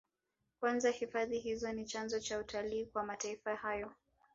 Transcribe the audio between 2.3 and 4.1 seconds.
utalii kwa mataifa hayo